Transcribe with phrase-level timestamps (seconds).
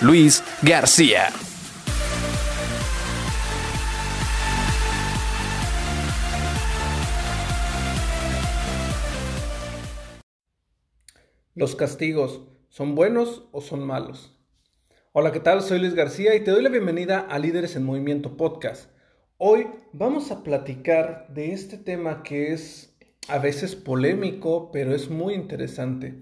[0.00, 1.28] Luis García.
[11.54, 14.36] ¿Los castigos son buenos o son malos?
[15.12, 15.62] Hola, ¿qué tal?
[15.62, 18.90] Soy Luis García y te doy la bienvenida a Líderes en Movimiento Podcast.
[19.38, 22.96] Hoy vamos a platicar de este tema que es
[23.28, 26.14] a veces polémico, pero es muy interesante.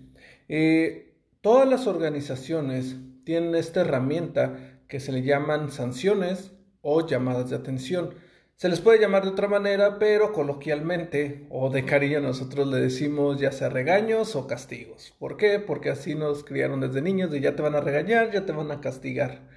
[0.48, 7.56] Eh, todas las organizaciones tienen esta herramienta que se le llaman sanciones o llamadas de
[7.56, 8.14] atención.
[8.56, 13.40] Se les puede llamar de otra manera, pero coloquialmente o de cariño nosotros le decimos
[13.40, 15.14] ya sea regaños o castigos.
[15.18, 15.58] ¿Por qué?
[15.58, 18.70] Porque así nos criaron desde niños de ya te van a regañar, ya te van
[18.70, 19.48] a castigar.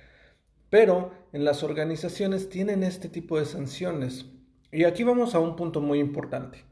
[0.69, 4.25] Pero en las organizaciones tienen este tipo de sanciones.
[4.71, 6.63] Y aquí vamos a un punto muy importante.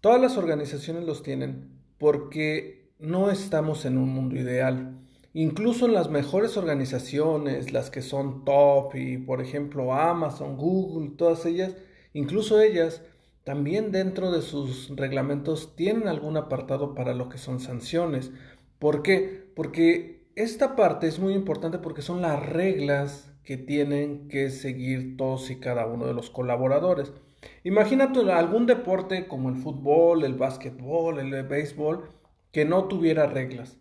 [0.00, 4.96] Todas las organizaciones los tienen porque no estamos en un mundo ideal.
[5.38, 11.44] Incluso en las mejores organizaciones, las que son top y por ejemplo Amazon, Google, todas
[11.44, 11.76] ellas,
[12.14, 13.02] incluso ellas
[13.44, 18.32] también dentro de sus reglamentos tienen algún apartado para lo que son sanciones.
[18.78, 19.44] ¿Por qué?
[19.54, 25.50] Porque esta parte es muy importante porque son las reglas que tienen que seguir todos
[25.50, 27.12] y cada uno de los colaboradores.
[27.62, 32.08] Imagínate algún deporte como el fútbol, el básquetbol, el béisbol,
[32.52, 33.76] que no tuviera reglas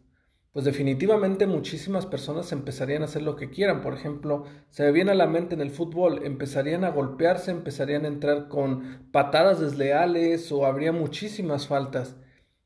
[0.56, 3.82] pues definitivamente muchísimas personas empezarían a hacer lo que quieran.
[3.82, 8.06] Por ejemplo, se me viene a la mente en el fútbol, empezarían a golpearse, empezarían
[8.06, 12.16] a entrar con patadas desleales o habría muchísimas faltas.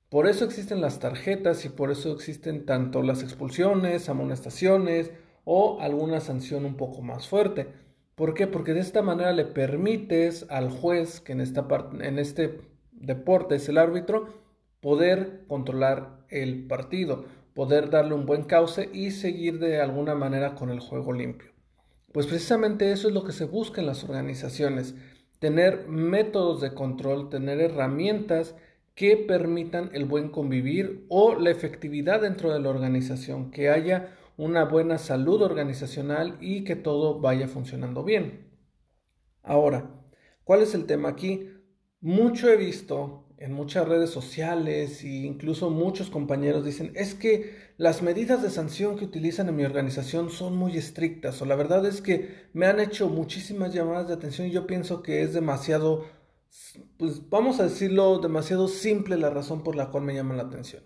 [0.07, 5.09] Por eso existen las tarjetas y por eso existen tanto las expulsiones, amonestaciones
[5.43, 7.69] o alguna sanción un poco más fuerte.
[8.13, 8.45] ¿Por qué?
[8.45, 11.65] Porque de esta manera le permites al juez, que en, esta
[12.01, 12.61] en este
[12.91, 14.27] deporte es el árbitro,
[14.79, 17.25] poder controlar el partido
[17.59, 21.51] poder darle un buen cauce y seguir de alguna manera con el juego limpio.
[22.13, 24.95] Pues precisamente eso es lo que se busca en las organizaciones,
[25.39, 28.55] tener métodos de control, tener herramientas
[28.95, 34.63] que permitan el buen convivir o la efectividad dentro de la organización, que haya una
[34.63, 38.53] buena salud organizacional y que todo vaya funcionando bien.
[39.43, 39.99] Ahora,
[40.45, 41.51] ¿cuál es el tema aquí?
[41.99, 48.01] Mucho he visto en muchas redes sociales e incluso muchos compañeros dicen, es que las
[48.01, 52.01] medidas de sanción que utilizan en mi organización son muy estrictas o la verdad es
[52.01, 56.05] que me han hecho muchísimas llamadas de atención y yo pienso que es demasiado,
[56.97, 60.83] pues vamos a decirlo, demasiado simple la razón por la cual me llaman la atención.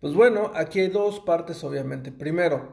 [0.00, 2.10] Pues bueno, aquí hay dos partes obviamente.
[2.10, 2.72] Primero,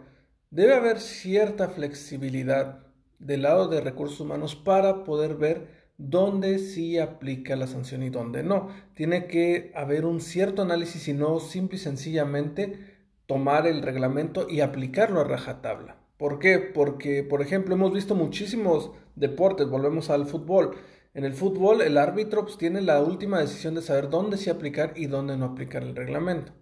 [0.49, 2.87] debe haber cierta flexibilidad
[3.19, 8.43] del lado de recursos humanos para poder ver dónde sí aplica la sanción y dónde
[8.43, 8.69] no.
[8.95, 12.79] Tiene que haber un cierto análisis y no simple y sencillamente
[13.25, 15.97] tomar el reglamento y aplicarlo a rajatabla.
[16.17, 16.59] ¿Por qué?
[16.59, 20.75] Porque, por ejemplo, hemos visto muchísimos deportes, volvemos al fútbol.
[21.13, 24.93] En el fútbol, el árbitro pues, tiene la última decisión de saber dónde sí aplicar
[24.95, 26.53] y dónde no aplicar el reglamento.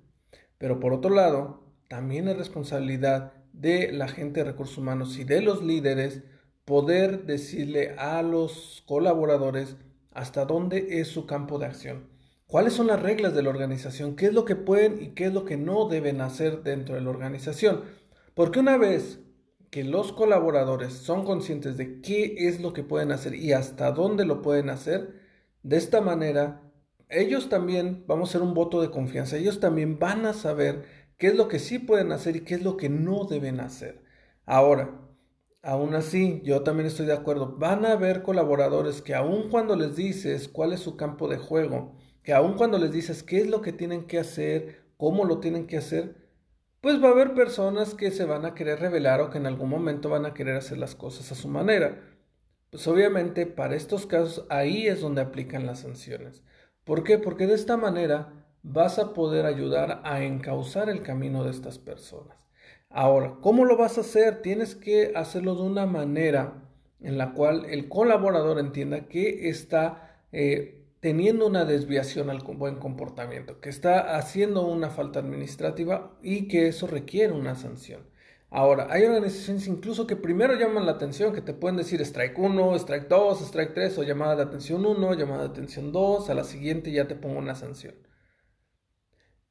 [0.58, 5.42] Pero por otro lado, también es responsabilidad de la gente de recursos humanos y de
[5.42, 6.22] los líderes
[6.72, 9.76] poder decirle a los colaboradores
[10.14, 12.08] hasta dónde es su campo de acción,
[12.48, 15.34] cuáles son las reglas de la organización, qué es lo que pueden y qué es
[15.34, 17.82] lo que no deben hacer dentro de la organización.
[18.36, 19.20] Porque una vez
[19.70, 24.24] que los colaboradores son conscientes de qué es lo que pueden hacer y hasta dónde
[24.24, 25.20] lo pueden hacer,
[25.64, 26.62] de esta manera
[27.10, 30.86] ellos también, vamos a hacer un voto de confianza, ellos también van a saber
[31.18, 34.06] qué es lo que sí pueden hacer y qué es lo que no deben hacer.
[34.46, 35.11] Ahora,
[35.64, 37.56] Aún así, yo también estoy de acuerdo.
[37.58, 41.96] Van a haber colaboradores que aun cuando les dices cuál es su campo de juego,
[42.24, 45.68] que aun cuando les dices qué es lo que tienen que hacer, cómo lo tienen
[45.68, 46.16] que hacer,
[46.82, 49.70] pues va a haber personas que se van a querer revelar o que en algún
[49.70, 52.02] momento van a querer hacer las cosas a su manera.
[52.72, 56.44] Pues obviamente para estos casos ahí es donde aplican las sanciones.
[56.84, 57.20] ¿Por qué?
[57.20, 62.48] Porque de esta manera vas a poder ayudar a encauzar el camino de estas personas.
[62.94, 64.42] Ahora, ¿cómo lo vas a hacer?
[64.42, 66.62] Tienes que hacerlo de una manera
[67.00, 73.62] en la cual el colaborador entienda que está eh, teniendo una desviación al buen comportamiento,
[73.62, 78.02] que está haciendo una falta administrativa y que eso requiere una sanción.
[78.50, 82.76] Ahora, hay organizaciones incluso que primero llaman la atención, que te pueden decir strike 1,
[82.76, 86.44] strike 2, strike 3 o llamada de atención 1, llamada de atención 2, a la
[86.44, 87.96] siguiente ya te pongo una sanción.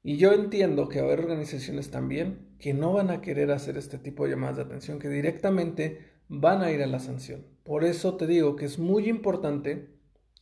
[0.03, 3.77] Y yo entiendo que va a haber organizaciones también que no van a querer hacer
[3.77, 7.47] este tipo de llamadas de atención, que directamente van a ir a la sanción.
[7.65, 9.91] Por eso te digo que es muy importante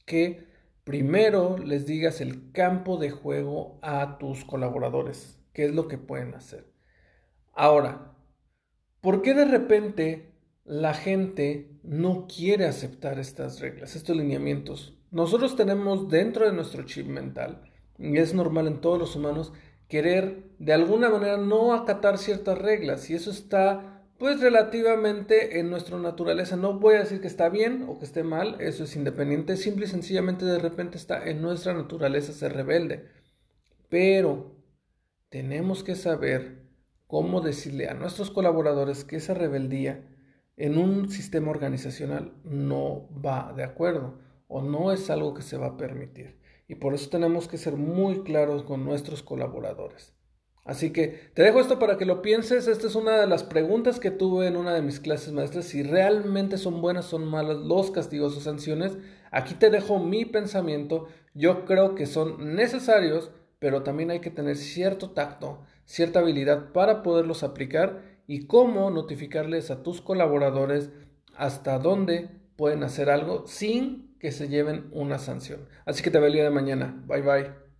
[0.04, 0.46] que
[0.84, 6.34] primero les digas el campo de juego a tus colaboradores, qué es lo que pueden
[6.34, 6.72] hacer.
[7.52, 8.14] Ahora,
[9.00, 10.32] ¿por qué de repente
[10.64, 14.98] la gente no quiere aceptar estas reglas, estos lineamientos?
[15.10, 17.62] Nosotros tenemos dentro de nuestro chip mental
[17.98, 19.52] es normal en todos los humanos
[19.88, 25.96] querer de alguna manera no acatar ciertas reglas y eso está pues relativamente en nuestra
[25.98, 26.56] naturaleza.
[26.56, 29.86] No voy a decir que está bien o que esté mal, eso es independiente, simple
[29.86, 33.06] y sencillamente de repente está en nuestra naturaleza ser rebelde.
[33.88, 34.56] Pero
[35.28, 36.64] tenemos que saber
[37.06, 40.04] cómo decirle a nuestros colaboradores que esa rebeldía
[40.56, 44.18] en un sistema organizacional no va de acuerdo
[44.48, 46.37] o no es algo que se va a permitir
[46.68, 50.12] y por eso tenemos que ser muy claros con nuestros colaboradores.
[50.68, 52.68] Así que te dejo esto para que lo pienses.
[52.68, 55.64] Esta es una de las preguntas que tuve en una de mis clases maestras.
[55.64, 58.98] Si realmente son buenas o son malas los castigos o sanciones.
[59.30, 61.08] Aquí te dejo mi pensamiento.
[61.32, 67.02] Yo creo que son necesarios, pero también hay que tener cierto tacto, cierta habilidad para
[67.02, 70.90] poderlos aplicar y cómo notificarles a tus colaboradores
[71.34, 75.68] hasta dónde pueden hacer algo sin que se lleven una sanción.
[75.86, 77.02] Así que te veo el día de mañana.
[77.06, 77.67] Bye bye.